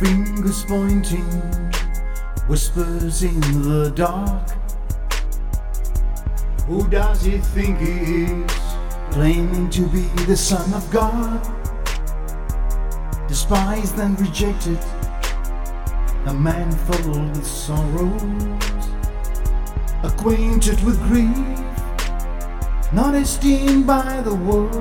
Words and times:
Fingers 0.00 0.64
pointing, 0.64 1.30
whispers 2.48 3.22
in 3.22 3.38
the 3.60 3.92
dark. 3.94 4.48
Who 6.66 6.88
does 6.88 7.20
he 7.20 7.36
think 7.36 7.78
he 7.80 8.22
is? 8.24 8.50
Claiming 9.10 9.68
to 9.68 9.82
be 9.88 10.08
the 10.24 10.34
Son 10.34 10.72
of 10.72 10.90
God. 10.90 11.38
Despised 13.28 13.98
and 13.98 14.18
rejected, 14.18 14.78
a 16.24 16.32
man 16.32 16.72
full 16.72 17.20
with 17.20 17.44
sorrows, 17.44 18.88
acquainted 20.02 20.82
with 20.82 20.98
grief, 21.08 21.36
not 22.90 23.14
esteemed 23.14 23.86
by 23.86 24.22
the 24.22 24.34
world. 24.34 24.79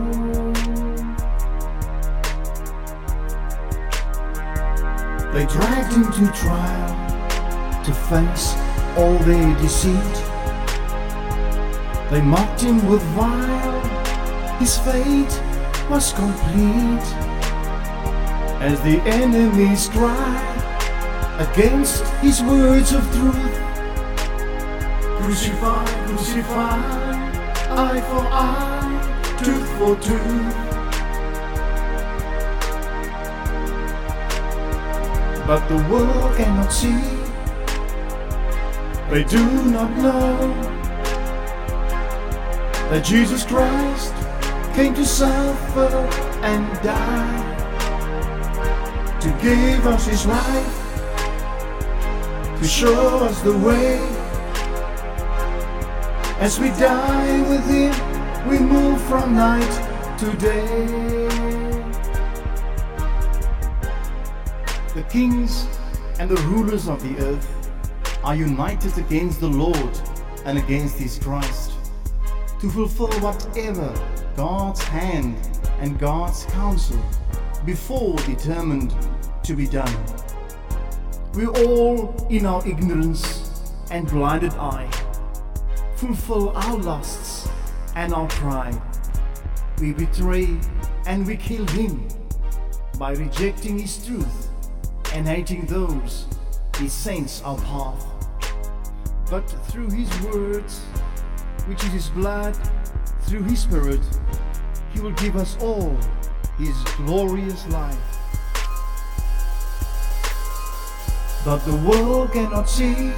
They 5.39 5.45
dragged 5.45 5.93
him 5.93 6.11
to 6.11 6.33
trial 6.33 7.83
to 7.85 7.93
face 7.93 8.55
all 8.97 9.17
their 9.19 9.57
deceit. 9.59 10.15
They 12.11 12.21
mocked 12.21 12.59
him 12.59 12.85
with 12.89 13.01
vile, 13.15 13.79
his 14.57 14.77
fate 14.79 15.31
was 15.89 16.11
complete. 16.11 17.07
As 18.59 18.81
the 18.81 18.99
enemies 19.05 19.87
cried 19.87 21.47
against 21.49 22.03
his 22.19 22.43
words 22.43 22.91
of 22.91 23.09
truth, 23.13 23.59
Crucify, 25.21 25.85
crucify, 26.07 26.81
eye 27.79 28.01
for 28.09 28.27
eye, 28.27 29.37
tooth 29.41 29.69
for 29.77 29.95
tooth. 30.01 30.68
But 35.49 35.67
the 35.67 35.83
world 35.91 36.37
cannot 36.37 36.71
see. 36.71 37.01
They 39.09 39.23
do 39.23 39.43
not 39.65 39.89
know 39.97 40.37
that 42.91 43.03
Jesus 43.03 43.45
Christ 43.45 44.13
came 44.75 44.93
to 44.93 45.03
suffer 45.03 45.89
and 46.43 46.63
die 46.83 47.45
to 49.21 49.29
give 49.41 49.87
us 49.87 50.05
his 50.05 50.27
life, 50.27 50.77
to 52.59 52.67
show 52.67 53.25
us 53.25 53.41
the 53.41 53.57
way. 53.57 53.97
As 56.39 56.59
we 56.59 56.69
die 56.77 57.41
with 57.49 57.65
him, 57.65 57.95
we 58.47 58.59
move 58.59 59.01
from 59.01 59.33
night 59.33 60.17
to 60.19 60.31
day. 60.37 61.68
The 64.95 65.03
kings 65.03 65.67
and 66.19 66.27
the 66.27 66.41
rulers 66.47 66.87
of 66.87 67.03
the 67.03 67.23
earth 67.23 67.69
are 68.23 68.35
united 68.35 68.97
against 68.97 69.39
the 69.39 69.47
Lord 69.47 69.99
and 70.45 70.57
against 70.57 70.97
his 70.97 71.19
Christ 71.19 71.73
to 72.59 72.71
fulfill 72.71 73.11
whatever 73.19 73.93
God's 74.35 74.81
hand 74.81 75.37
and 75.79 75.99
God's 75.99 76.45
counsel 76.45 76.99
before 77.67 78.17
determined 78.17 78.95
to 79.43 79.53
be 79.53 79.67
done. 79.67 79.93
We 81.35 81.45
all, 81.45 82.25
in 82.31 82.47
our 82.47 82.67
ignorance 82.67 83.71
and 83.91 84.07
blinded 84.07 84.53
eye, 84.53 84.89
fulfill 85.97 86.49
our 86.49 86.77
lusts 86.77 87.47
and 87.95 88.11
our 88.11 88.27
pride. 88.27 88.81
We 89.79 89.93
betray 89.93 90.57
and 91.05 91.27
we 91.27 91.37
kill 91.37 91.67
him 91.67 92.07
by 92.97 93.11
rejecting 93.11 93.77
his 93.77 94.03
truth 94.03 94.48
and 95.13 95.27
hating 95.27 95.65
those 95.65 96.25
he 96.79 96.87
sends 96.87 97.41
our 97.43 97.57
path. 97.57 98.05
But 99.29 99.49
through 99.67 99.89
his 99.91 100.09
words, 100.21 100.79
which 101.67 101.83
is 101.83 101.91
his 101.91 102.09
blood, 102.09 102.57
through 103.23 103.43
his 103.43 103.59
spirit, 103.59 103.99
he 104.93 105.01
will 105.01 105.11
give 105.11 105.35
us 105.35 105.57
all 105.61 105.95
his 106.57 106.75
glorious 106.95 107.67
life. 107.67 107.97
But 111.45 111.59
the 111.59 111.75
world 111.87 112.31
cannot 112.31 112.69
see, 112.69 113.11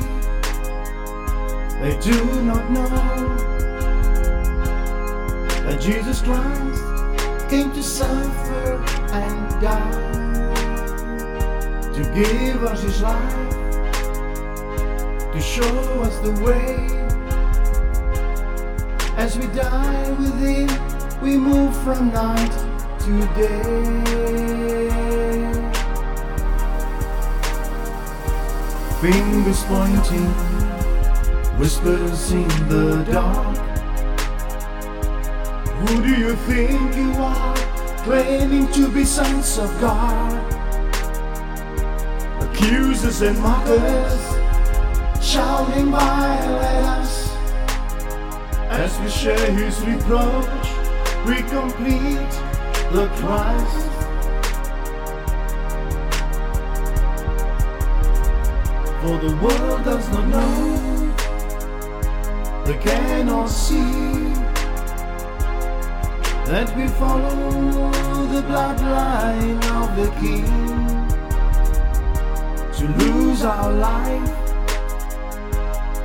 they 1.81 1.97
do 2.01 2.41
not 2.41 2.69
know 2.71 2.87
that 5.65 5.79
Jesus 5.79 6.21
Christ 6.21 7.49
came 7.49 7.71
to 7.71 7.83
suffer 7.83 8.83
and 9.11 9.61
die 9.61 10.10
to 12.03 12.13
give 12.15 12.63
us 12.63 12.81
his 12.81 13.01
life, 13.01 13.49
to 15.33 15.39
show 15.39 16.01
us 16.01 16.17
the 16.19 16.31
way. 16.43 16.87
As 19.17 19.37
we 19.37 19.45
die 19.47 20.09
with 20.13 20.39
him, 20.39 20.69
we 21.21 21.37
move 21.37 21.75
from 21.83 22.11
night 22.11 22.51
to 23.01 23.19
day. 23.35 24.31
Fingers 28.99 29.63
pointing, 29.65 30.29
whispers 31.59 32.31
in 32.31 32.47
the 32.67 33.03
dark. 33.11 33.57
Who 35.81 36.01
do 36.01 36.15
you 36.19 36.35
think 36.47 36.95
you 36.95 37.11
are, 37.21 37.55
claiming 38.05 38.71
to 38.71 38.87
be 38.89 39.05
sons 39.05 39.59
of 39.59 39.69
God? 39.79 40.50
Accusers 42.61 43.21
and 43.21 43.39
mockers 43.39 44.21
shouting 45.23 45.91
us 45.93 47.35
as 48.69 48.99
we 48.99 49.09
share 49.09 49.51
his 49.51 49.79
reproach 49.81 50.67
we 51.25 51.35
complete 51.49 52.33
the 52.93 53.07
Christ. 53.17 53.87
For 59.01 59.17
the 59.17 59.35
world 59.41 59.83
does 59.83 60.07
not 60.09 60.27
know 60.27 61.13
they 62.65 62.77
cannot 62.77 63.47
see 63.47 64.33
that 66.45 66.75
we 66.77 66.87
follow 66.89 67.91
the 68.27 68.41
bloodline 68.43 69.63
of 69.81 69.95
the 69.95 70.11
King 70.19 71.10
to 72.81 72.87
lose 72.87 73.43
our 73.43 73.71
life, 73.73 74.31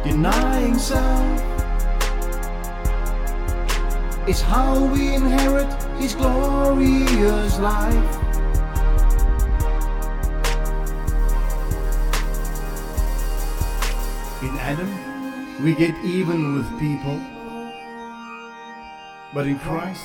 denying 0.04 0.76
self, 0.76 1.40
is 4.28 4.42
how 4.42 4.84
we 4.92 5.14
inherit 5.14 5.72
His 5.98 6.14
glorious 6.14 7.58
life. 7.60 8.16
In 14.42 14.54
Adam, 14.58 15.64
we 15.64 15.74
get 15.74 15.94
even 16.04 16.56
with 16.56 16.68
people, 16.78 17.18
but 19.32 19.46
in 19.46 19.58
Christ, 19.60 20.04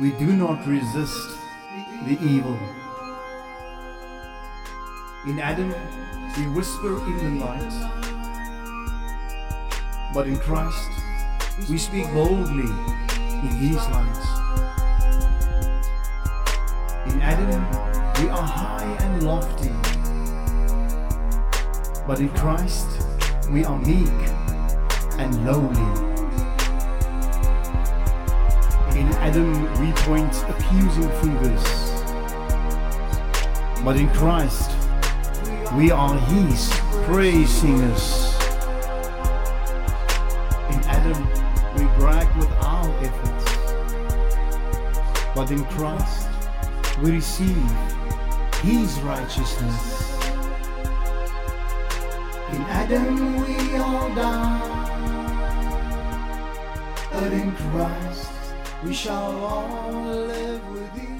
we 0.00 0.10
do 0.10 0.34
not 0.34 0.66
resist 0.66 1.38
the 2.04 2.18
evil. 2.20 2.58
In 5.26 5.40
Adam, 5.40 5.74
we 6.36 6.46
whisper 6.54 6.96
in 7.04 7.16
the 7.18 7.44
night, 7.44 7.72
but 10.14 10.28
in 10.28 10.38
Christ, 10.38 10.88
we 11.68 11.76
speak 11.76 12.06
boldly 12.12 12.70
in 13.42 13.48
His 13.58 13.76
light. 13.88 14.24
In 17.08 17.20
Adam, 17.20 17.50
we 18.22 18.30
are 18.30 18.46
high 18.46 18.96
and 19.00 19.24
lofty, 19.24 19.72
but 22.06 22.20
in 22.20 22.28
Christ, 22.30 22.86
we 23.50 23.64
are 23.64 23.78
meek 23.80 24.08
and 25.18 25.44
lowly. 25.44 26.08
In 28.96 29.08
Adam, 29.18 29.52
we 29.80 29.92
point 30.02 30.32
accusing 30.48 31.10
fingers, 31.20 31.64
but 33.84 33.96
in 33.96 34.08
Christ, 34.10 34.77
we 35.74 35.90
are 35.90 36.18
His 36.18 36.70
praise 37.04 37.50
singers. 37.50 38.34
In 40.70 40.80
Adam, 40.88 41.26
we 41.76 41.84
brag 41.98 42.34
with 42.36 42.50
our 42.62 42.88
efforts. 43.04 43.44
But 45.34 45.50
in 45.50 45.64
Christ, 45.66 46.28
we 47.02 47.12
receive 47.12 47.70
His 48.62 48.98
righteousness. 49.00 50.14
In 52.52 52.62
Adam, 52.62 53.36
we 53.36 53.76
all 53.76 54.14
die. 54.14 54.88
But 57.12 57.32
in 57.32 57.52
Christ, 57.52 58.30
we 58.84 58.94
shall 58.94 59.44
all 59.44 60.02
live 60.02 60.66
with 60.70 61.17